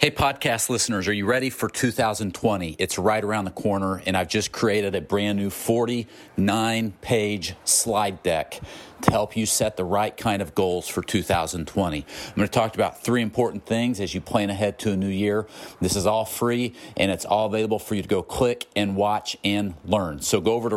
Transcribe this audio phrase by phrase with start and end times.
[0.00, 2.76] Hey, podcast listeners, are you ready for 2020?
[2.78, 8.22] It's right around the corner, and I've just created a brand new 49 page slide
[8.22, 8.62] deck
[9.02, 11.98] to help you set the right kind of goals for 2020.
[11.98, 15.06] I'm going to talk about three important things as you plan ahead to a new
[15.06, 15.46] year.
[15.82, 19.36] This is all free, and it's all available for you to go click and watch
[19.44, 20.22] and learn.
[20.22, 20.76] So go over to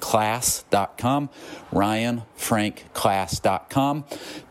[0.00, 1.30] ryanfrankclass.com,
[1.72, 4.04] ryanfrankclass.com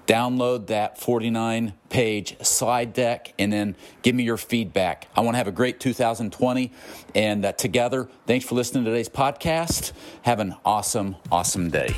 [0.10, 5.08] download that 49 page slide deck and then give me your feedback.
[5.16, 6.72] I want to have a great 2020
[7.14, 9.92] and uh, together, thanks for listening to today's podcast.
[10.24, 11.94] Have an awesome, awesome day.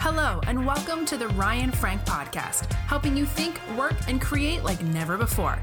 [0.00, 4.82] Hello, and welcome to the Ryan Frank Podcast, helping you think, work, and create like
[4.82, 5.56] never before.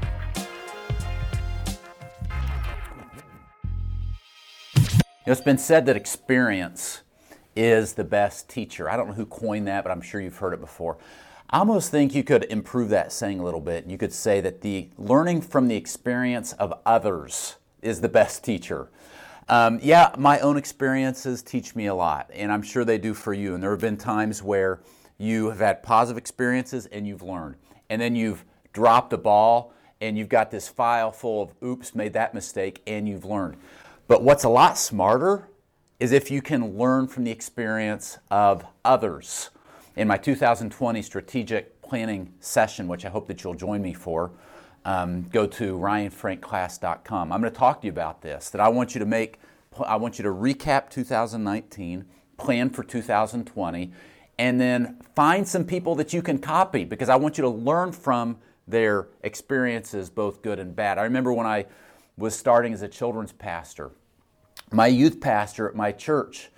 [5.30, 7.02] It's been said that experience
[7.54, 8.88] is the best teacher.
[8.88, 10.96] I don't know who coined that, but I'm sure you've heard it before.
[11.50, 13.84] I almost think you could improve that saying a little bit.
[13.86, 18.88] You could say that the learning from the experience of others is the best teacher.
[19.50, 23.34] Um, yeah, my own experiences teach me a lot, and I'm sure they do for
[23.34, 23.52] you.
[23.52, 24.80] And there have been times where
[25.18, 27.56] you have had positive experiences and you've learned,
[27.90, 32.14] and then you've dropped a ball and you've got this file full of oops, made
[32.14, 33.58] that mistake, and you've learned.
[34.08, 35.50] But what's a lot smarter
[36.00, 39.50] is if you can learn from the experience of others.
[39.96, 44.30] In my 2020 strategic planning session, which I hope that you'll join me for,
[44.86, 47.32] um, go to ryanfrankclass.com.
[47.32, 48.48] I'm going to talk to you about this.
[48.48, 49.40] That I want you to make,
[49.84, 52.06] I want you to recap 2019,
[52.38, 53.92] plan for 2020,
[54.38, 57.92] and then find some people that you can copy because I want you to learn
[57.92, 60.96] from their experiences, both good and bad.
[60.96, 61.66] I remember when I
[62.18, 63.92] was starting as a children's pastor.
[64.72, 66.50] My youth pastor at my church,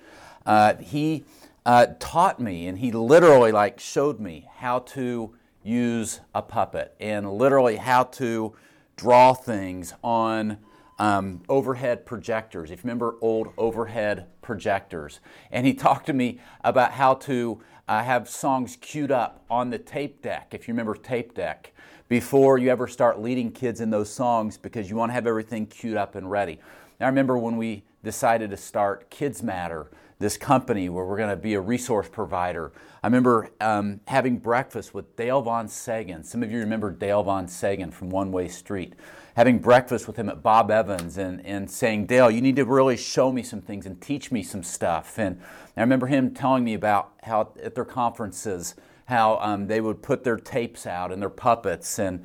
[0.46, 1.24] uh, he
[1.66, 7.30] uh, taught me and he literally like showed me how to use a puppet and
[7.30, 8.54] literally how to
[8.96, 10.58] draw things on
[11.00, 12.70] um, overhead projectors.
[12.70, 18.04] If you remember old overhead projectors, and he talked to me about how to uh,
[18.04, 20.48] have songs queued up on the tape deck.
[20.52, 21.72] If you remember tape deck,
[22.08, 25.66] before you ever start leading kids in those songs, because you want to have everything
[25.66, 26.58] queued up and ready.
[26.98, 29.86] Now, I remember when we decided to start KidzMatter,
[30.20, 32.72] this company where we're going to be a resource provider.
[33.02, 36.26] I remember um, having breakfast with Dale VonSeggen.
[36.26, 38.94] Some of you remember Dale VonSeggen from One Way Street.
[39.34, 42.98] Having breakfast with him at Bob Evans and, and saying, Dale, you need to really
[42.98, 45.18] show me some things and teach me some stuff.
[45.18, 45.40] And
[45.74, 48.74] I remember him telling me about how at their conferences,
[49.06, 52.24] how um, they would put their tapes out and their puppets and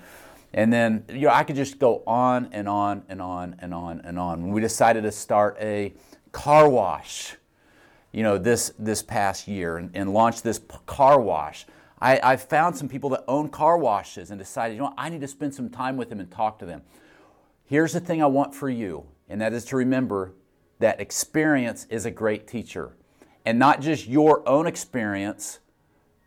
[0.54, 4.00] and then you know, I could just go on and on and on and on
[4.06, 4.42] and on.
[4.42, 5.94] When we decided to start a
[6.32, 7.36] car wash,
[8.16, 11.66] you know, this this past year and, and launch this car wash,
[12.00, 15.20] I, I found some people that own car washes and decided, you know, I need
[15.20, 16.82] to spend some time with them and talk to them.
[17.66, 20.32] Here's the thing I want for you, and that is to remember
[20.80, 22.96] that experience is a great teacher.
[23.46, 25.60] And not just your own experience,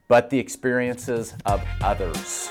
[0.08, 2.50] but the experiences of others.